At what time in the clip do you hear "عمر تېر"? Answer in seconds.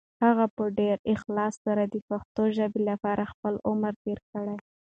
3.69-4.19